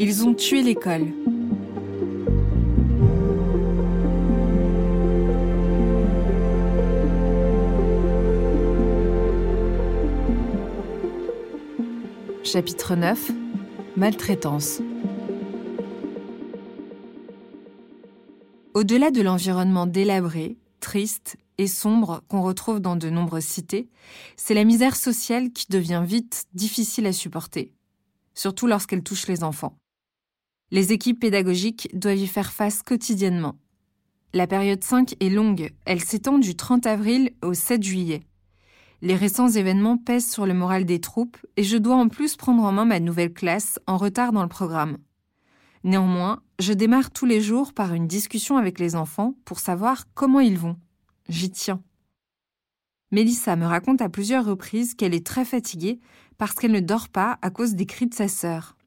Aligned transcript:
Ils 0.00 0.24
ont 0.24 0.32
tué 0.32 0.62
l'école. 0.62 1.12
Chapitre 12.44 12.94
9 12.94 13.32
Maltraitance 13.96 14.80
Au-delà 18.74 19.10
de 19.10 19.20
l'environnement 19.20 19.86
délabré, 19.88 20.58
triste 20.78 21.36
et 21.58 21.66
sombre 21.66 22.22
qu'on 22.28 22.42
retrouve 22.42 22.78
dans 22.78 22.94
de 22.94 23.10
nombreuses 23.10 23.42
cités, 23.42 23.88
c'est 24.36 24.54
la 24.54 24.62
misère 24.62 24.94
sociale 24.94 25.50
qui 25.50 25.66
devient 25.70 26.04
vite 26.06 26.44
difficile 26.54 27.06
à 27.06 27.12
supporter, 27.12 27.72
surtout 28.34 28.68
lorsqu'elle 28.68 29.02
touche 29.02 29.26
les 29.26 29.42
enfants. 29.42 29.76
Les 30.70 30.92
équipes 30.92 31.20
pédagogiques 31.20 31.88
doivent 31.94 32.18
y 32.18 32.26
faire 32.26 32.52
face 32.52 32.82
quotidiennement. 32.82 33.56
La 34.34 34.46
période 34.46 34.84
5 34.84 35.14
est 35.20 35.30
longue, 35.30 35.72
elle 35.86 36.02
s'étend 36.02 36.38
du 36.38 36.54
30 36.54 36.86
avril 36.86 37.30
au 37.42 37.54
7 37.54 37.82
juillet. 37.82 38.22
Les 39.00 39.14
récents 39.14 39.48
événements 39.48 39.96
pèsent 39.96 40.30
sur 40.30 40.44
le 40.44 40.52
moral 40.52 40.84
des 40.84 41.00
troupes 41.00 41.38
et 41.56 41.62
je 41.62 41.78
dois 41.78 41.96
en 41.96 42.08
plus 42.08 42.36
prendre 42.36 42.62
en 42.64 42.72
main 42.72 42.84
ma 42.84 43.00
nouvelle 43.00 43.32
classe 43.32 43.78
en 43.86 43.96
retard 43.96 44.32
dans 44.32 44.42
le 44.42 44.48
programme. 44.48 44.98
Néanmoins, 45.84 46.42
je 46.58 46.74
démarre 46.74 47.12
tous 47.12 47.24
les 47.24 47.40
jours 47.40 47.72
par 47.72 47.94
une 47.94 48.06
discussion 48.06 48.58
avec 48.58 48.78
les 48.78 48.96
enfants 48.96 49.34
pour 49.44 49.60
savoir 49.60 50.04
comment 50.14 50.40
ils 50.40 50.58
vont. 50.58 50.76
J'y 51.28 51.50
tiens. 51.50 51.82
Mélissa 53.10 53.56
me 53.56 53.64
raconte 53.64 54.02
à 54.02 54.10
plusieurs 54.10 54.44
reprises 54.44 54.94
qu'elle 54.94 55.14
est 55.14 55.24
très 55.24 55.44
fatiguée 55.44 56.00
parce 56.36 56.54
qu'elle 56.54 56.72
ne 56.72 56.80
dort 56.80 57.08
pas 57.08 57.38
à 57.40 57.50
cause 57.50 57.74
des 57.74 57.86
cris 57.86 58.06
de 58.06 58.14
sa 58.14 58.28
sœur. 58.28 58.77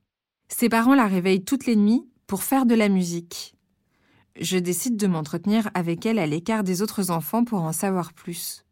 Ses 0.54 0.70
parents 0.70 0.96
la 0.96 1.08
réveillent 1.08 1.44
toutes 1.44 1.66
les 1.66 1.78
nuits 1.78 2.04
pour 2.27 2.44
faire 2.44 2.66
de 2.66 2.76
la 2.76 2.90
musique. 2.90 3.55
Je 4.40 4.57
décide 4.57 4.98
de 4.98 5.07
m'entretenir 5.07 5.70
avec 5.74 6.05
elle 6.05 6.20
à 6.20 6.27
l'écart 6.27 6.63
des 6.63 6.82
autres 6.82 7.10
enfants 7.10 7.44
pour 7.46 7.62
en 7.62 7.71
savoir 7.71 8.13
plus. 8.13 8.66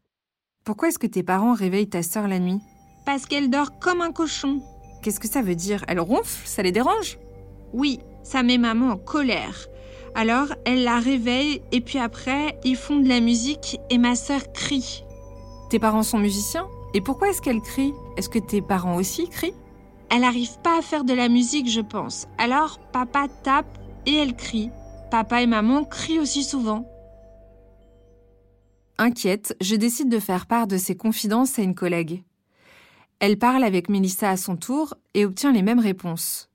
Pourquoi 0.66 0.90
est-ce 0.90 1.00
que 1.00 1.08
tes 1.08 1.24
parents 1.24 1.54
réveillent 1.54 1.90
ta 1.90 2.04
sœur 2.04 2.28
la 2.28 2.40
nuit? 2.40 2.60
Parce 3.06 3.26
qu'elle 3.26 3.50
dort 3.50 3.80
comme 3.80 4.02
un 4.02 4.12
cochon. 4.12 4.62
Qu'est-ce 5.02 5.22
que 5.22 5.28
ça 5.28 5.42
veut 5.42 5.56
dire? 5.56 5.84
Elle 5.88 6.02
ronfle? 6.02 6.46
Ça 6.46 6.62
les 6.62 6.74
dérange? 6.74 7.18
Oui, 7.74 8.00
ça 8.24 8.44
met 8.44 8.58
maman 8.58 8.92
en 8.92 8.98
colère. 8.98 9.68
Alors, 10.16 10.54
elle 10.66 10.84
la 10.84 11.00
réveille 11.00 11.62
et 11.72 11.82
puis 11.82 11.98
après, 11.98 12.60
ils 12.66 12.76
font 12.76 13.00
de 13.00 13.08
la 13.08 13.22
musique 13.22 13.80
et 13.90 13.98
ma 13.98 14.16
sœur 14.16 14.52
crie. 14.54 15.04
Tes 15.70 15.80
parents 15.80 16.04
sont 16.04 16.20
musiciens? 16.20 16.68
Et 16.94 17.02
pourquoi 17.02 17.30
est-ce 17.30 17.42
qu'elle 17.42 17.62
crie? 17.62 17.94
Est-ce 18.18 18.30
que 18.30 18.40
tes 18.40 18.62
parents 18.62 18.96
aussi 18.96 19.30
crient? 19.30 19.54
Elle 20.10 20.22
n'arrive 20.22 20.60
pas 20.60 20.80
à 20.80 20.82
faire 20.82 21.04
de 21.04 21.14
la 21.14 21.30
musique, 21.30 21.70
je 21.70 21.82
pense. 21.82 22.28
Alors, 22.38 22.80
papa 22.92 23.28
tape 23.44 23.78
et 24.06 24.16
elle 24.16 24.36
crie. 24.36 24.72
Papa 25.12 25.42
et 25.42 25.48
maman 25.48 25.84
crient 25.84 26.20
aussi 26.20 26.44
souvent. 26.44 26.90
Inquiète, 28.98 29.56
je 29.62 29.76
décide 29.76 30.10
de 30.10 30.20
faire 30.20 30.46
part 30.46 30.68
de 30.68 30.78
ses 30.78 30.96
confidences 30.96 31.58
à 31.60 31.62
une 31.62 31.76
collègue. 31.76 32.24
Elle 33.20 33.38
parle 33.38 33.64
avec 33.64 33.90
Mélissa 33.90 34.30
à 34.30 34.38
son 34.38 34.56
tour 34.56 34.96
et 35.14 35.26
obtient 35.26 35.52
les 35.52 35.62
mêmes 35.62 35.80
réponses. 35.80 36.50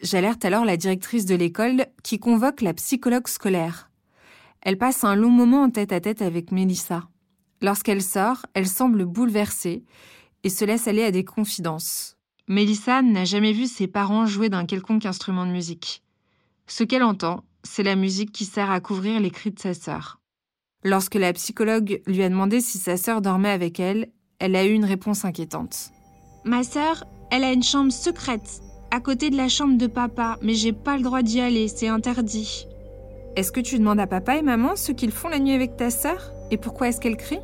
J'alerte 0.00 0.44
alors 0.44 0.64
la 0.64 0.76
directrice 0.76 1.24
de 1.24 1.34
l'école 1.34 1.86
qui 2.02 2.18
convoque 2.18 2.60
la 2.60 2.74
psychologue 2.74 3.28
scolaire. 3.28 3.90
Elle 4.60 4.78
passe 4.78 5.04
un 5.04 5.14
long 5.14 5.30
moment 5.30 5.62
en 5.62 5.70
tête 5.70 5.92
à 5.92 6.00
tête 6.00 6.22
avec 6.22 6.52
Mélissa. 6.52 7.08
Lorsqu'elle 7.62 8.02
sort, 8.02 8.44
elle 8.54 8.68
semble 8.68 9.04
bouleversée 9.04 9.84
et 10.42 10.50
se 10.50 10.64
laisse 10.64 10.88
aller 10.88 11.04
à 11.04 11.10
des 11.10 11.24
confidences. 11.24 12.16
Mélissa 12.46 13.00
n'a 13.00 13.24
jamais 13.24 13.52
vu 13.52 13.66
ses 13.66 13.86
parents 13.86 14.26
jouer 14.26 14.50
d'un 14.50 14.66
quelconque 14.66 15.06
instrument 15.06 15.46
de 15.46 15.50
musique. 15.50 16.02
Ce 16.66 16.84
qu'elle 16.84 17.02
entend, 17.02 17.42
c'est 17.62 17.82
la 17.82 17.96
musique 17.96 18.32
qui 18.32 18.44
sert 18.44 18.70
à 18.70 18.80
couvrir 18.80 19.18
les 19.18 19.30
cris 19.30 19.50
de 19.50 19.58
sa 19.58 19.72
sœur. 19.72 20.20
Lorsque 20.82 21.14
la 21.14 21.32
psychologue 21.32 22.02
lui 22.06 22.22
a 22.22 22.28
demandé 22.28 22.60
si 22.60 22.76
sa 22.76 22.98
sœur 22.98 23.22
dormait 23.22 23.50
avec 23.50 23.80
elle, 23.80 24.10
elle 24.38 24.56
a 24.56 24.64
eu 24.66 24.72
une 24.72 24.84
réponse 24.84 25.24
inquiétante. 25.24 25.90
Ma 26.44 26.62
sœur, 26.62 27.04
elle 27.30 27.44
a 27.44 27.52
une 27.52 27.62
chambre 27.62 27.92
secrète, 27.92 28.60
à 28.90 29.00
côté 29.00 29.30
de 29.30 29.36
la 29.38 29.48
chambre 29.48 29.78
de 29.78 29.86
papa, 29.86 30.38
mais 30.42 30.54
j'ai 30.54 30.74
pas 30.74 30.98
le 30.98 31.02
droit 31.02 31.22
d'y 31.22 31.40
aller, 31.40 31.68
c'est 31.68 31.88
interdit. 31.88 32.66
Est-ce 33.36 33.52
que 33.52 33.60
tu 33.60 33.78
demandes 33.78 34.00
à 34.00 34.06
papa 34.06 34.36
et 34.36 34.42
maman 34.42 34.76
ce 34.76 34.92
qu'ils 34.92 35.12
font 35.12 35.28
la 35.28 35.38
nuit 35.38 35.54
avec 35.54 35.78
ta 35.78 35.90
sœur? 35.90 36.30
Et 36.50 36.58
pourquoi 36.58 36.88
est-ce 36.88 37.00
qu'elle 37.00 37.16
crie? 37.16 37.40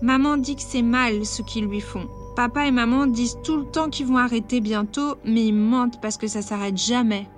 Maman 0.00 0.38
dit 0.38 0.56
que 0.56 0.62
c'est 0.62 0.82
mal 0.82 1.26
ce 1.26 1.42
qu'ils 1.42 1.66
lui 1.66 1.82
font. 1.82 2.08
Papa 2.34 2.66
et 2.66 2.70
maman 2.70 3.06
disent 3.06 3.36
tout 3.44 3.58
le 3.58 3.70
temps 3.70 3.90
qu'ils 3.90 4.06
vont 4.06 4.16
arrêter 4.16 4.60
bientôt, 4.60 5.16
mais 5.24 5.46
ils 5.46 5.54
mentent 5.54 6.00
parce 6.00 6.16
que 6.16 6.26
ça 6.26 6.40
s'arrête 6.40 6.78
jamais. 6.78 7.28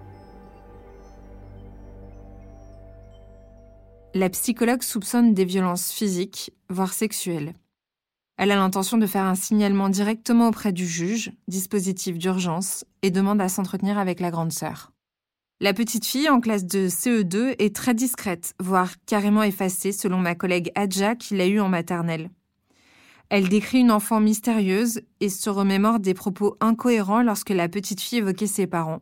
La 4.14 4.30
psychologue 4.30 4.84
soupçonne 4.84 5.34
des 5.34 5.44
violences 5.44 5.90
physiques, 5.90 6.52
voire 6.68 6.92
sexuelles. 6.92 7.54
Elle 8.36 8.52
a 8.52 8.56
l'intention 8.56 8.96
de 8.96 9.06
faire 9.06 9.24
un 9.24 9.34
signalement 9.34 9.88
directement 9.88 10.48
auprès 10.48 10.72
du 10.72 10.86
juge, 10.86 11.32
dispositif 11.48 12.16
d'urgence, 12.16 12.84
et 13.02 13.10
demande 13.10 13.40
à 13.40 13.48
s'entretenir 13.48 13.98
avec 13.98 14.20
la 14.20 14.30
grande 14.30 14.52
sœur. 14.52 14.92
La 15.60 15.72
petite 15.72 16.06
fille 16.06 16.28
en 16.28 16.40
classe 16.40 16.64
de 16.64 16.88
CE2 16.88 17.56
est 17.58 17.74
très 17.74 17.94
discrète, 17.94 18.54
voire 18.60 18.92
carrément 19.06 19.42
effacée 19.42 19.92
selon 19.92 20.18
ma 20.18 20.36
collègue 20.36 20.70
Adja 20.76 21.16
qui 21.16 21.36
l'a 21.36 21.46
eue 21.46 21.60
en 21.60 21.68
maternelle. 21.68 22.30
Elle 23.30 23.48
décrit 23.48 23.80
une 23.80 23.90
enfant 23.90 24.20
mystérieuse 24.20 25.00
et 25.20 25.28
se 25.28 25.50
remémore 25.50 25.98
des 25.98 26.14
propos 26.14 26.56
incohérents 26.60 27.22
lorsque 27.22 27.50
la 27.50 27.68
petite 27.68 28.00
fille 28.00 28.18
évoquait 28.18 28.46
ses 28.46 28.66
parents. 28.66 29.00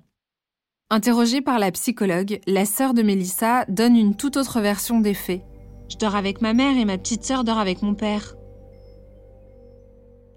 Interrogée 0.90 1.40
par 1.40 1.58
la 1.58 1.72
psychologue, 1.72 2.40
la 2.46 2.66
sœur 2.66 2.94
de 2.94 3.02
Mélissa 3.02 3.64
donne 3.66 3.96
une 3.96 4.14
toute 4.14 4.36
autre 4.36 4.60
version 4.60 5.00
des 5.00 5.14
faits. 5.14 5.42
Je 5.90 5.96
dors 5.96 6.14
avec 6.14 6.40
ma 6.40 6.54
mère 6.54 6.76
et 6.76 6.84
ma 6.84 6.98
petite 6.98 7.24
sœur 7.24 7.44
dort 7.44 7.58
avec 7.58 7.82
mon 7.82 7.94
père. 7.94 8.34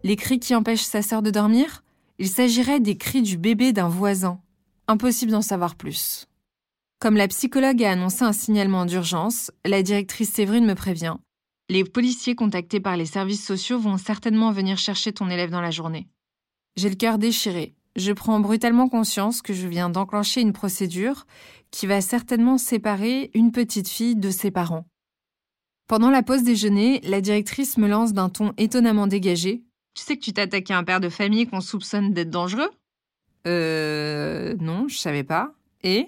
Les 0.03 0.16
cris 0.16 0.40
qui 0.40 0.56
empêchent 0.56 0.84
sa 0.84 1.02
sœur 1.02 1.22
de 1.22 1.31
dormir? 1.31 1.84
Il 2.19 2.29
s'agirait 2.29 2.79
des 2.79 2.96
cris 2.97 3.22
du 3.22 3.38
bébé 3.38 3.73
d'un 3.73 3.90
voisin. 3.90 4.40
Impossible 4.88 5.31
d'en 5.31 5.41
savoir 5.41 5.75
plus. 5.75 6.28
Comme 7.00 7.17
la 7.17 7.28
psychologue 7.28 7.84
a 7.84 7.91
annoncé 7.91 8.23
un 8.23 8.31
signalement 8.31 8.85
d'urgence, 8.85 9.52
la 9.66 9.84
directrice 9.84 10.31
Séverine 10.31 10.66
me 10.66 10.75
prévient. 10.75 11.17
Les 11.68 11.84
policiers 11.84 12.36
contactés 12.36 12.80
par 12.80 12.96
les 12.96 13.08
services 13.08 13.46
sociaux 13.46 13.80
vont 13.80 13.98
certainement 13.98 14.52
venir 14.52 14.78
chercher 14.78 15.14
ton 15.14 15.30
élève 15.30 15.50
dans 15.50 15.62
la 15.62 15.72
journée. 15.72 16.08
J'ai 16.76 16.90
le 16.90 16.96
cœur 16.96 17.18
déchiré. 17.18 17.74
Je 17.96 18.12
prends 18.12 18.40
brutalement 18.40 18.88
conscience 18.88 19.42
que 19.42 19.53
je 19.53 19.68
viens 19.68 19.90
d'enclencher 19.90 20.42
une 20.42 20.53
procédure 20.53 21.26
qui 21.72 21.88
va 21.88 22.02
certainement 22.02 22.58
séparer 22.58 23.31
une 23.34 23.52
petite 23.52 23.88
fille 23.88 24.16
de 24.16 24.30
ses 24.30 24.52
parents. 24.52 24.86
Pendant 25.88 26.09
la 26.09 26.22
pause 26.22 26.44
déjeuner, 26.44 27.00
la 27.02 27.22
directrice 27.22 27.78
me 27.78 27.88
lance 27.88 28.14
d'un 28.14 28.30
ton 28.30 28.53
étonnamment 28.58 29.08
dégagé. 29.08 29.64
Tu 29.96 30.03
sais 30.03 30.18
que 30.18 30.24
tu 30.24 30.34
t'attaques 30.34 30.70
à 30.72 30.78
un 30.78 30.84
père 30.84 31.00
de 31.00 31.09
famille 31.09 31.47
qu'on 31.47 31.62
soupçonne 31.62 32.14
d'être 32.14 32.30
dangereux? 32.30 32.70
Euh. 33.47 34.56
Non, 34.59 34.88
je 34.88 34.97
savais 34.97 35.24
pas. 35.24 35.53
Et? 35.84 36.08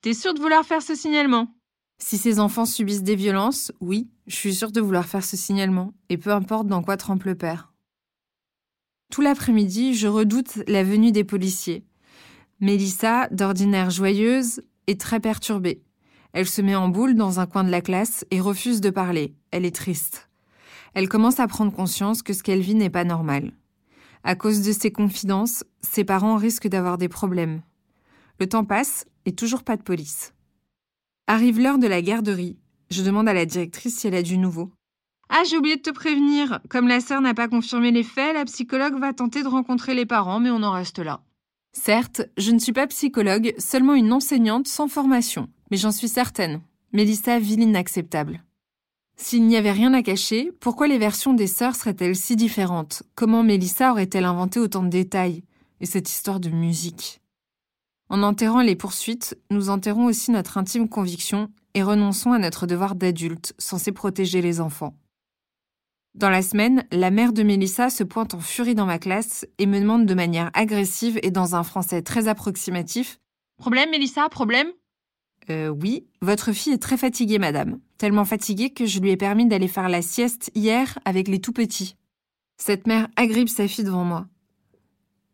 T'es 0.00 0.14
sûre 0.14 0.32
de 0.32 0.40
vouloir 0.40 0.64
faire 0.64 0.82
ce 0.82 0.94
signalement? 0.94 1.55
Si 1.98 2.18
ces 2.18 2.40
enfants 2.40 2.66
subissent 2.66 3.02
des 3.02 3.16
violences, 3.16 3.72
oui, 3.80 4.08
je 4.26 4.36
suis 4.36 4.54
sûre 4.54 4.72
de 4.72 4.80
vouloir 4.80 5.06
faire 5.06 5.24
ce 5.24 5.36
signalement, 5.36 5.94
et 6.08 6.18
peu 6.18 6.30
importe 6.30 6.66
dans 6.66 6.82
quoi 6.82 6.96
trempe 6.96 7.24
le 7.24 7.34
père. 7.34 7.72
Tout 9.10 9.22
l'après-midi, 9.22 9.94
je 9.94 10.08
redoute 10.08 10.58
la 10.66 10.84
venue 10.84 11.12
des 11.12 11.24
policiers. 11.24 11.84
Mélissa, 12.60 13.28
d'ordinaire 13.30 13.90
joyeuse, 13.90 14.60
est 14.86 15.00
très 15.00 15.20
perturbée. 15.20 15.82
Elle 16.32 16.46
se 16.46 16.60
met 16.60 16.74
en 16.74 16.88
boule 16.88 17.14
dans 17.14 17.40
un 17.40 17.46
coin 17.46 17.64
de 17.64 17.70
la 17.70 17.80
classe 17.80 18.26
et 18.30 18.40
refuse 18.40 18.80
de 18.80 18.90
parler. 18.90 19.34
Elle 19.50 19.64
est 19.64 19.74
triste. 19.74 20.28
Elle 20.92 21.08
commence 21.08 21.40
à 21.40 21.46
prendre 21.46 21.72
conscience 21.72 22.22
que 22.22 22.32
ce 22.32 22.42
qu'elle 22.42 22.60
vit 22.60 22.74
n'est 22.74 22.90
pas 22.90 23.04
normal. 23.04 23.52
À 24.24 24.34
cause 24.34 24.60
de 24.62 24.72
ses 24.72 24.90
confidences, 24.90 25.64
ses 25.80 26.04
parents 26.04 26.36
risquent 26.36 26.68
d'avoir 26.68 26.98
des 26.98 27.08
problèmes. 27.08 27.62
Le 28.40 28.48
temps 28.48 28.64
passe 28.64 29.06
et 29.24 29.32
toujours 29.32 29.62
pas 29.62 29.76
de 29.76 29.82
police. 29.82 30.34
Arrive 31.28 31.58
l'heure 31.58 31.78
de 31.78 31.88
la 31.88 32.02
garderie. 32.02 32.56
Je 32.88 33.02
demande 33.02 33.28
à 33.28 33.34
la 33.34 33.46
directrice 33.46 33.98
si 33.98 34.06
elle 34.06 34.14
a 34.14 34.22
du 34.22 34.38
nouveau. 34.38 34.70
Ah, 35.28 35.42
j'ai 35.48 35.56
oublié 35.56 35.74
de 35.74 35.82
te 35.82 35.90
prévenir. 35.90 36.60
Comme 36.68 36.86
la 36.86 37.00
sœur 37.00 37.20
n'a 37.20 37.34
pas 37.34 37.48
confirmé 37.48 37.90
les 37.90 38.04
faits, 38.04 38.34
la 38.34 38.44
psychologue 38.44 39.00
va 39.00 39.12
tenter 39.12 39.42
de 39.42 39.48
rencontrer 39.48 39.94
les 39.94 40.06
parents, 40.06 40.38
mais 40.38 40.50
on 40.50 40.62
en 40.62 40.70
reste 40.70 41.00
là. 41.00 41.20
Certes, 41.72 42.22
je 42.38 42.52
ne 42.52 42.60
suis 42.60 42.72
pas 42.72 42.86
psychologue, 42.86 43.54
seulement 43.58 43.94
une 43.94 44.12
enseignante 44.12 44.68
sans 44.68 44.86
formation. 44.86 45.48
Mais 45.72 45.76
j'en 45.76 45.90
suis 45.90 46.08
certaine. 46.08 46.60
Mélissa 46.92 47.40
vit 47.40 47.56
l'inacceptable. 47.56 48.44
S'il 49.16 49.46
n'y 49.46 49.56
avait 49.56 49.72
rien 49.72 49.94
à 49.94 50.02
cacher, 50.02 50.52
pourquoi 50.60 50.86
les 50.86 50.98
versions 50.98 51.34
des 51.34 51.48
sœurs 51.48 51.74
seraient-elles 51.74 52.14
si 52.14 52.36
différentes? 52.36 53.02
Comment 53.16 53.42
Mélissa 53.42 53.90
aurait-elle 53.90 54.26
inventé 54.26 54.60
autant 54.60 54.84
de 54.84 54.90
détails? 54.90 55.42
Et 55.80 55.86
cette 55.86 56.08
histoire 56.08 56.38
de 56.38 56.50
musique? 56.50 57.20
En 58.08 58.22
enterrant 58.22 58.62
les 58.62 58.76
poursuites, 58.76 59.36
nous 59.50 59.68
enterrons 59.68 60.06
aussi 60.06 60.30
notre 60.30 60.58
intime 60.58 60.88
conviction 60.88 61.50
et 61.74 61.82
renonçons 61.82 62.32
à 62.32 62.38
notre 62.38 62.66
devoir 62.66 62.94
d'adulte 62.94 63.54
censé 63.58 63.92
protéger 63.92 64.40
les 64.40 64.60
enfants. 64.60 64.96
Dans 66.14 66.30
la 66.30 66.40
semaine, 66.40 66.86
la 66.92 67.10
mère 67.10 67.32
de 67.32 67.42
Mélissa 67.42 67.90
se 67.90 68.02
pointe 68.02 68.32
en 68.32 68.40
furie 68.40 68.74
dans 68.74 68.86
ma 68.86 68.98
classe 68.98 69.46
et 69.58 69.66
me 69.66 69.80
demande 69.80 70.06
de 70.06 70.14
manière 70.14 70.50
agressive 70.54 71.18
et 71.22 71.30
dans 71.30 71.54
un 71.54 71.62
français 71.62 72.00
très 72.00 72.28
approximatif 72.28 73.18
Problème, 73.58 73.90
Mélissa 73.90 74.28
Problème? 74.28 74.68
Euh, 75.50 75.68
oui, 75.68 76.06
votre 76.22 76.52
fille 76.52 76.72
est 76.72 76.82
très 76.82 76.96
fatiguée, 76.96 77.38
madame. 77.38 77.80
Tellement 77.98 78.24
fatiguée 78.24 78.70
que 78.70 78.86
je 78.86 79.00
lui 79.00 79.10
ai 79.10 79.16
permis 79.16 79.46
d'aller 79.46 79.68
faire 79.68 79.88
la 79.88 80.02
sieste 80.02 80.50
hier 80.54 80.98
avec 81.04 81.28
les 81.28 81.40
tout 81.40 81.52
petits. 81.52 81.96
Cette 82.56 82.86
mère 82.86 83.08
agrippe 83.16 83.48
sa 83.48 83.68
fille 83.68 83.84
devant 83.84 84.04
moi. 84.04 84.26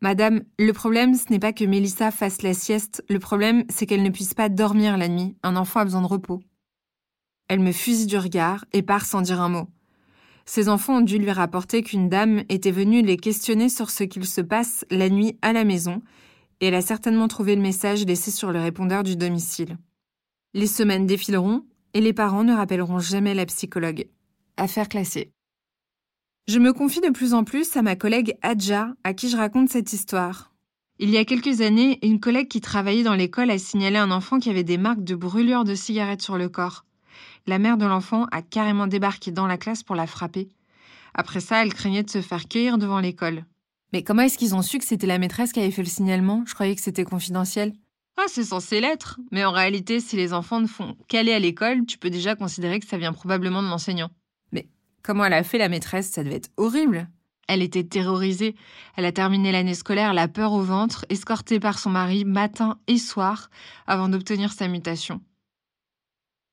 Madame, 0.02 0.42
le 0.58 0.72
problème, 0.72 1.14
ce 1.14 1.30
n'est 1.30 1.38
pas 1.38 1.52
que 1.52 1.64
Mélissa 1.64 2.10
fasse 2.10 2.42
la 2.42 2.54
sieste, 2.54 3.04
le 3.08 3.20
problème, 3.20 3.62
c'est 3.68 3.86
qu'elle 3.86 4.02
ne 4.02 4.10
puisse 4.10 4.34
pas 4.34 4.48
dormir 4.48 4.96
la 4.96 5.06
nuit. 5.06 5.36
Un 5.44 5.54
enfant 5.54 5.78
a 5.78 5.84
besoin 5.84 6.02
de 6.02 6.08
repos. 6.08 6.40
Elle 7.46 7.60
me 7.60 7.70
fusille 7.70 8.08
du 8.08 8.18
regard 8.18 8.64
et 8.72 8.82
part 8.82 9.06
sans 9.06 9.20
dire 9.20 9.40
un 9.40 9.48
mot. 9.48 9.68
Ses 10.44 10.68
enfants 10.68 10.96
ont 10.96 11.02
dû 11.02 11.18
lui 11.18 11.30
rapporter 11.30 11.84
qu'une 11.84 12.08
dame 12.08 12.42
était 12.48 12.72
venue 12.72 13.02
les 13.02 13.16
questionner 13.16 13.68
sur 13.68 13.90
ce 13.90 14.02
qu'il 14.02 14.26
se 14.26 14.40
passe 14.40 14.84
la 14.90 15.08
nuit 15.08 15.38
à 15.40 15.52
la 15.52 15.62
maison, 15.62 16.02
et 16.60 16.66
elle 16.66 16.74
a 16.74 16.82
certainement 16.82 17.28
trouvé 17.28 17.54
le 17.54 17.62
message 17.62 18.04
laissé 18.04 18.32
sur 18.32 18.50
le 18.50 18.60
répondeur 18.60 19.04
du 19.04 19.14
domicile. 19.14 19.78
Les 20.52 20.66
semaines 20.66 21.06
défileront, 21.06 21.64
et 21.94 22.00
les 22.00 22.12
parents 22.12 22.42
ne 22.42 22.54
rappelleront 22.54 22.98
jamais 22.98 23.34
la 23.34 23.46
psychologue. 23.46 24.08
Affaire 24.56 24.88
classée. 24.88 25.32
Je 26.48 26.58
me 26.58 26.72
confie 26.72 27.00
de 27.00 27.10
plus 27.10 27.34
en 27.34 27.44
plus 27.44 27.76
à 27.76 27.82
ma 27.82 27.94
collègue 27.94 28.36
Adja, 28.42 28.94
à 29.04 29.14
qui 29.14 29.28
je 29.28 29.36
raconte 29.36 29.68
cette 29.68 29.92
histoire. 29.92 30.50
Il 30.98 31.08
y 31.08 31.16
a 31.16 31.24
quelques 31.24 31.60
années, 31.60 32.00
une 32.02 32.18
collègue 32.18 32.48
qui 32.48 32.60
travaillait 32.60 33.04
dans 33.04 33.14
l'école 33.14 33.52
a 33.52 33.58
signalé 33.58 33.96
un 33.96 34.10
enfant 34.10 34.40
qui 34.40 34.50
avait 34.50 34.64
des 34.64 34.76
marques 34.76 35.04
de 35.04 35.14
brûlure 35.14 35.62
de 35.62 35.76
cigarettes 35.76 36.20
sur 36.20 36.36
le 36.36 36.48
corps. 36.48 36.84
La 37.46 37.60
mère 37.60 37.76
de 37.76 37.86
l'enfant 37.86 38.26
a 38.32 38.42
carrément 38.42 38.88
débarqué 38.88 39.30
dans 39.30 39.46
la 39.46 39.56
classe 39.56 39.84
pour 39.84 39.94
la 39.94 40.08
frapper. 40.08 40.48
Après 41.14 41.38
ça, 41.38 41.62
elle 41.62 41.74
craignait 41.74 42.02
de 42.02 42.10
se 42.10 42.20
faire 42.20 42.48
cueillir 42.48 42.76
devant 42.76 42.98
l'école. 42.98 43.44
Mais 43.92 44.02
comment 44.02 44.22
est-ce 44.22 44.36
qu'ils 44.36 44.56
ont 44.56 44.62
su 44.62 44.78
que 44.78 44.84
c'était 44.84 45.06
la 45.06 45.18
maîtresse 45.18 45.52
qui 45.52 45.60
avait 45.60 45.70
fait 45.70 45.82
le 45.82 45.88
signalement? 45.88 46.42
Je 46.48 46.54
croyais 46.54 46.74
que 46.74 46.82
c'était 46.82 47.04
confidentiel. 47.04 47.72
Ah, 48.16 48.26
c'est 48.26 48.44
censé 48.44 48.80
l'être. 48.80 49.20
Mais 49.30 49.44
en 49.44 49.52
réalité, 49.52 50.00
si 50.00 50.16
les 50.16 50.32
enfants 50.32 50.60
ne 50.60 50.66
font 50.66 50.96
qu'aller 51.06 51.32
à 51.32 51.38
l'école, 51.38 51.86
tu 51.86 51.98
peux 51.98 52.10
déjà 52.10 52.34
considérer 52.34 52.80
que 52.80 52.86
ça 52.86 52.98
vient 52.98 53.12
probablement 53.12 53.62
de 53.62 53.68
l'enseignant. 53.68 54.10
Comment 55.02 55.24
elle 55.24 55.32
a 55.32 55.42
fait 55.42 55.58
la 55.58 55.68
maîtresse? 55.68 56.10
Ça 56.10 56.22
devait 56.22 56.36
être 56.36 56.50
horrible. 56.56 57.08
Elle 57.48 57.62
était 57.62 57.84
terrorisée. 57.84 58.54
Elle 58.96 59.04
a 59.04 59.12
terminé 59.12 59.52
l'année 59.52 59.74
scolaire 59.74 60.14
la 60.14 60.28
peur 60.28 60.52
au 60.52 60.62
ventre, 60.62 61.04
escortée 61.08 61.60
par 61.60 61.78
son 61.78 61.90
mari 61.90 62.24
matin 62.24 62.78
et 62.86 62.98
soir, 62.98 63.50
avant 63.86 64.08
d'obtenir 64.08 64.52
sa 64.52 64.68
mutation. 64.68 65.20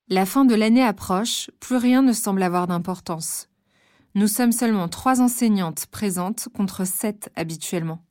La 0.07 0.25
fin 0.25 0.45
de 0.45 0.55
l'année 0.55 0.83
approche, 0.83 1.51
plus 1.59 1.77
rien 1.77 2.01
ne 2.01 2.13
semble 2.13 2.41
avoir 2.41 2.65
d'importance. 2.65 3.47
Nous 4.15 4.27
sommes 4.27 4.51
seulement 4.51 4.87
trois 4.87 5.21
enseignantes 5.21 5.85
présentes 5.85 6.49
contre 6.51 6.85
sept 6.85 7.31
habituellement. 7.35 8.03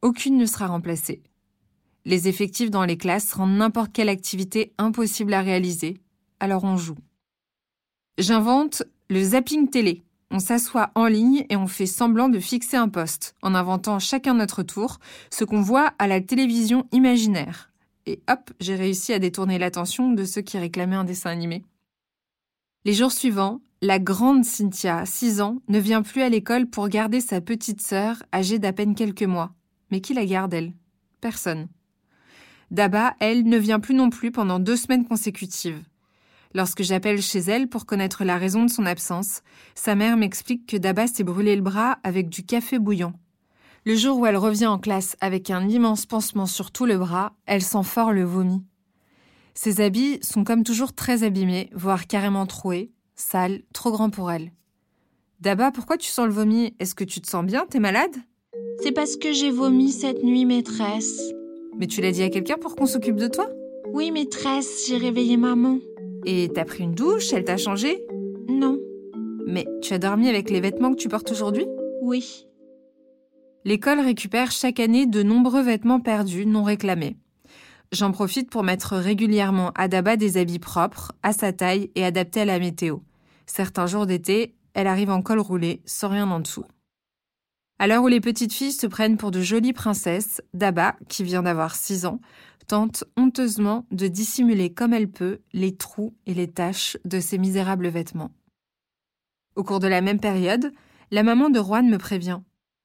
Aucune 0.00 0.38
ne 0.38 0.46
sera 0.46 0.68
remplacée. 0.68 1.22
Les 2.06 2.28
effectifs 2.28 2.70
dans 2.70 2.84
les 2.84 2.96
classes 2.96 3.34
rendent 3.34 3.56
n'importe 3.56 3.92
quelle 3.92 4.08
activité 4.08 4.72
impossible 4.78 5.34
à 5.34 5.42
réaliser, 5.42 6.00
alors 6.40 6.64
on 6.64 6.78
joue. 6.78 6.96
J'invente 8.18 8.82
le 9.12 9.22
zapping 9.22 9.68
télé. 9.68 10.02
On 10.30 10.38
s'assoit 10.38 10.90
en 10.94 11.04
ligne 11.04 11.44
et 11.50 11.56
on 11.56 11.66
fait 11.66 11.84
semblant 11.84 12.30
de 12.30 12.40
fixer 12.40 12.78
un 12.78 12.88
poste, 12.88 13.34
en 13.42 13.54
inventant 13.54 13.98
chacun 13.98 14.32
notre 14.32 14.62
tour 14.62 14.98
ce 15.30 15.44
qu'on 15.44 15.60
voit 15.60 15.92
à 15.98 16.06
la 16.06 16.22
télévision 16.22 16.86
imaginaire. 16.92 17.70
Et 18.06 18.22
hop, 18.30 18.50
j'ai 18.58 18.74
réussi 18.74 19.12
à 19.12 19.18
détourner 19.18 19.58
l'attention 19.58 20.12
de 20.12 20.24
ceux 20.24 20.40
qui 20.40 20.56
réclamaient 20.56 20.96
un 20.96 21.04
dessin 21.04 21.28
animé. 21.28 21.62
Les 22.86 22.94
jours 22.94 23.12
suivants, 23.12 23.60
la 23.82 23.98
grande 23.98 24.46
Cynthia, 24.46 25.04
6 25.04 25.42
ans, 25.42 25.58
ne 25.68 25.78
vient 25.78 26.02
plus 26.02 26.22
à 26.22 26.30
l'école 26.30 26.66
pour 26.66 26.88
garder 26.88 27.20
sa 27.20 27.42
petite 27.42 27.82
sœur, 27.82 28.22
âgée 28.32 28.58
d'à 28.58 28.72
peine 28.72 28.94
quelques 28.94 29.22
mois. 29.22 29.52
Mais 29.90 30.00
qui 30.00 30.14
la 30.14 30.24
garde, 30.24 30.54
elle? 30.54 30.72
Personne. 31.20 31.68
Daba, 32.70 33.14
elle, 33.20 33.44
ne 33.44 33.58
vient 33.58 33.78
plus 33.78 33.94
non 33.94 34.08
plus 34.08 34.32
pendant 34.32 34.58
deux 34.58 34.76
semaines 34.76 35.06
consécutives. 35.06 35.82
Lorsque 36.54 36.82
j'appelle 36.82 37.22
chez 37.22 37.38
elle 37.38 37.68
pour 37.68 37.86
connaître 37.86 38.24
la 38.24 38.36
raison 38.36 38.64
de 38.64 38.70
son 38.70 38.84
absence, 38.84 39.42
sa 39.74 39.94
mère 39.94 40.16
m'explique 40.16 40.66
que 40.66 40.76
Daba 40.76 41.06
s'est 41.06 41.24
brûlé 41.24 41.56
le 41.56 41.62
bras 41.62 41.98
avec 42.02 42.28
du 42.28 42.44
café 42.44 42.78
bouillant. 42.78 43.14
Le 43.84 43.96
jour 43.96 44.18
où 44.18 44.26
elle 44.26 44.36
revient 44.36 44.66
en 44.66 44.78
classe 44.78 45.16
avec 45.20 45.50
un 45.50 45.68
immense 45.68 46.06
pansement 46.06 46.46
sur 46.46 46.70
tout 46.70 46.86
le 46.86 46.98
bras, 46.98 47.32
elle 47.46 47.62
sent 47.62 47.82
fort 47.82 48.12
le 48.12 48.24
vomi. 48.24 48.62
Ses 49.54 49.80
habits 49.80 50.18
sont 50.22 50.44
comme 50.44 50.62
toujours 50.62 50.92
très 50.92 51.24
abîmés, 51.24 51.68
voire 51.74 52.06
carrément 52.06 52.46
troués, 52.46 52.92
sales, 53.16 53.62
trop 53.72 53.90
grands 53.90 54.10
pour 54.10 54.30
elle. 54.30 54.52
Daba, 55.40 55.72
pourquoi 55.72 55.96
tu 55.96 56.08
sens 56.08 56.26
le 56.26 56.32
vomi? 56.32 56.74
Est-ce 56.78 56.94
que 56.94 57.04
tu 57.04 57.20
te 57.20 57.28
sens 57.28 57.44
bien? 57.44 57.66
T'es 57.68 57.80
malade? 57.80 58.14
C'est 58.82 58.92
parce 58.92 59.16
que 59.16 59.32
j'ai 59.32 59.50
vomi 59.50 59.90
cette 59.90 60.22
nuit, 60.22 60.44
maîtresse. 60.44 61.20
Mais 61.78 61.86
tu 61.86 62.00
l'as 62.00 62.12
dit 62.12 62.22
à 62.22 62.30
quelqu'un 62.30 62.58
pour 62.58 62.76
qu'on 62.76 62.86
s'occupe 62.86 63.16
de 63.16 63.26
toi? 63.26 63.48
Oui, 63.92 64.10
maîtresse, 64.10 64.86
j'ai 64.86 64.98
réveillé 64.98 65.36
maman. 65.36 65.78
Et 66.24 66.50
t'as 66.54 66.64
pris 66.64 66.84
une 66.84 66.94
douche 66.94 67.32
Elle 67.32 67.44
t'a 67.44 67.56
changé? 67.56 68.04
Non. 68.48 68.78
Mais 69.46 69.66
tu 69.82 69.92
as 69.92 69.98
dormi 69.98 70.28
avec 70.28 70.50
les 70.50 70.60
vêtements 70.60 70.92
que 70.92 71.00
tu 71.00 71.08
portes 71.08 71.30
aujourd'hui? 71.30 71.66
Oui. 72.00 72.46
L'école 73.64 74.00
récupère 74.00 74.50
chaque 74.50 74.80
année 74.80 75.06
de 75.06 75.22
nombreux 75.22 75.62
vêtements 75.62 76.00
perdus 76.00 76.46
non 76.46 76.62
réclamés. 76.62 77.16
J'en 77.92 78.10
profite 78.10 78.50
pour 78.50 78.62
mettre 78.62 78.96
régulièrement 78.96 79.72
à 79.74 79.86
Daba 79.86 80.16
des 80.16 80.36
habits 80.38 80.58
propres, 80.58 81.12
à 81.22 81.32
sa 81.32 81.52
taille 81.52 81.90
et 81.94 82.04
adaptés 82.04 82.40
à 82.40 82.44
la 82.44 82.58
météo. 82.58 82.98
Certains 83.46 83.86
jours 83.86 84.06
d'été, 84.06 84.54
elle 84.74 84.86
arrive 84.86 85.10
en 85.10 85.22
col 85.22 85.40
roulé, 85.40 85.82
sans 85.84 86.08
rien 86.08 86.30
en 86.30 86.40
dessous. 86.40 86.64
À 87.78 87.86
l'heure 87.86 88.04
où 88.04 88.08
les 88.08 88.20
petites 88.20 88.52
filles 88.52 88.72
se 88.72 88.86
prennent 88.86 89.16
pour 89.16 89.30
de 89.30 89.42
jolies 89.42 89.72
princesses, 89.72 90.40
Daba, 90.54 90.94
qui 91.08 91.24
vient 91.24 91.42
d'avoir 91.42 91.74
6 91.74 92.06
ans, 92.06 92.20
tente 92.66 93.04
honteusement 93.16 93.86
de 93.90 94.08
dissimuler 94.08 94.72
comme 94.72 94.92
elle 94.92 95.10
peut 95.10 95.40
les 95.52 95.76
trous 95.76 96.14
et 96.26 96.34
les 96.34 96.48
taches 96.48 96.96
de 97.04 97.20
ses 97.20 97.38
misérables 97.38 97.88
vêtements. 97.88 98.32
Au 99.56 99.64
cours 99.64 99.80
de 99.80 99.88
la 99.88 100.00
même 100.00 100.20
période, 100.20 100.72
la 101.10 101.22
maman 101.22 101.50
de 101.50 101.60
Juan 101.60 101.88
me 101.88 101.98
prévient. 101.98 102.40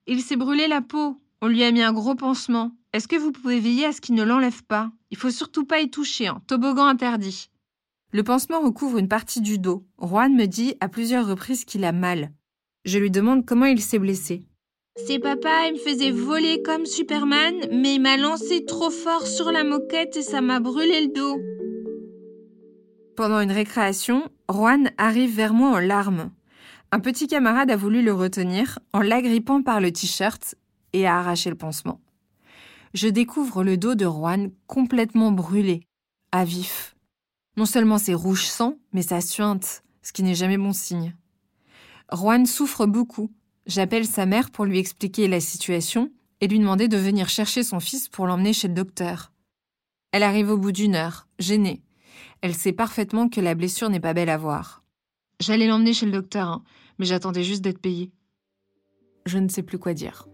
Il 0.06 0.22
s'est 0.22 0.36
brûlé 0.36 0.68
la 0.68 0.82
peau. 0.82 1.18
On 1.42 1.48
lui 1.48 1.64
a 1.64 1.72
mis 1.72 1.82
un 1.82 1.94
gros 1.94 2.16
pansement. 2.16 2.72
Est-ce 2.94 3.08
que 3.08 3.16
vous 3.16 3.32
pouvez 3.32 3.60
veiller 3.60 3.86
à 3.86 3.92
ce 3.92 4.02
qu'il 4.02 4.16
ne 4.16 4.24
l'enlève 4.24 4.64
pas? 4.64 4.92
Il 5.12 5.18
faut 5.18 5.30
surtout 5.30 5.66
pas 5.66 5.80
y 5.80 5.90
toucher, 5.90 6.28
hein. 6.28 6.42
toboggan 6.48 6.88
interdit. 6.88 7.50
Le 8.12 8.24
pansement 8.24 8.62
recouvre 8.62 8.98
une 8.98 9.10
partie 9.10 9.42
du 9.42 9.60
dos. 9.60 9.86
Juan 10.02 10.34
me 10.34 10.46
dit 10.46 10.76
à 10.80 10.88
plusieurs 10.88 11.28
reprises 11.28 11.66
qu'il 11.66 11.84
a 11.84 11.92
mal. 11.92 12.32
Je 12.86 13.00
lui 13.00 13.12
demande 13.12 13.46
comment 13.46 13.66
il 13.66 13.82
s'est 13.82 14.00
blessé. 14.00 14.47
C'est 15.06 15.20
papa, 15.20 15.68
il 15.68 15.74
me 15.74 15.78
faisait 15.78 16.10
voler 16.10 16.64
comme 16.64 16.88
Superman, 16.88 17.54
mais 17.72 17.96
il 17.96 18.02
m'a 18.02 18.18
lancé 18.18 18.66
trop 18.66 18.90
fort 18.90 19.28
sur 19.28 19.52
la 19.52 19.64
moquette 19.64 20.18
et 20.18 20.24
ça 20.24 20.42
m'a 20.42 20.60
brûlé 20.60 21.06
le 21.06 21.14
dos. 21.14 21.38
Pendant 23.16 23.40
une 23.40 23.52
récréation, 23.52 24.28
Juan 24.50 24.90
arrive 24.98 25.36
vers 25.36 25.54
moi 25.54 25.70
en 25.70 25.80
larmes. 25.80 26.32
Un 26.92 27.00
petit 27.00 27.28
camarade 27.28 27.70
a 27.70 27.76
voulu 27.76 28.02
le 28.02 28.12
retenir 28.12 28.80
en 28.92 29.02
l'agrippant 29.02 29.62
par 29.62 29.82
le 29.82 29.92
t-shirt 29.92 30.56
et 30.94 31.06
a 31.06 31.20
arraché 31.20 31.52
le 31.52 31.58
pansement. 31.58 32.02
Je 32.96 33.08
découvre 33.08 33.64
le 33.64 33.78
dos 33.78 33.94
de 33.94 34.06
Juan 34.06 34.50
complètement 34.66 35.32
brûlé, 35.32 35.84
à 36.32 36.44
vif. 36.44 36.96
Non 37.56 37.66
seulement 37.66 38.00
c'est 38.00 38.16
rouge 38.16 38.46
sang, 38.46 38.80
mais 38.94 39.04
ça 39.04 39.22
suinte, 39.22 39.84
ce 40.02 40.12
qui 40.12 40.24
n'est 40.24 40.36
jamais 40.36 40.58
bon 40.58 40.74
signe. 40.74 41.16
Juan 42.12 42.48
souffre 42.48 42.88
beaucoup. 42.88 43.30
J'appelle 43.68 44.06
sa 44.06 44.26
mère 44.26 44.50
pour 44.50 44.64
lui 44.64 44.80
expliquer 44.80 45.28
la 45.28 45.42
situation 45.42 46.12
et 46.40 46.48
lui 46.48 46.58
demander 46.58 46.88
de 46.88 46.98
venir 46.98 47.28
chercher 47.28 47.64
son 47.64 47.82
fils 47.82 48.08
pour 48.08 48.26
l'emmener 48.26 48.54
chez 48.54 48.70
le 48.70 48.74
docteur. 48.74 49.34
Elle 50.14 50.24
arrive 50.24 50.50
au 50.50 50.58
bout 50.58 50.72
d'une 50.72 50.96
heure, 50.96 51.28
gênée. 51.38 51.82
Elle 52.42 52.56
sait 52.56 52.72
parfaitement 52.72 53.28
que 53.28 53.42
la 53.42 53.56
blessure 53.56 53.90
n'est 53.90 54.00
pas 54.00 54.14
belle 54.14 54.30
à 54.30 54.38
voir. 54.38 54.84
J'allais 55.42 55.68
l'emmener 55.68 55.94
chez 55.94 56.06
le 56.06 56.14
docteur, 56.14 56.48
hein, 56.48 56.64
mais 56.98 57.06
j'attendais 57.06 57.44
juste 57.44 57.62
d'être 57.62 57.82
payée. 57.82 58.12
Je 59.26 59.38
ne 59.38 59.50
sais 59.50 59.64
plus 59.64 59.78
quoi 59.78 59.94
dire. 59.94 60.28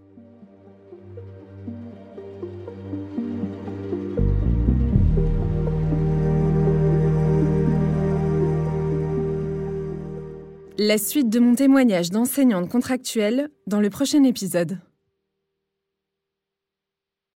La 10.85 10.97
suite 10.97 11.29
de 11.29 11.39
mon 11.39 11.55
témoignage 11.55 12.09
d'enseignante 12.09 12.67
contractuelle 12.67 13.47
dans 13.67 13.79
le 13.79 13.89
prochain 13.89 14.21
épisode. 14.25 14.79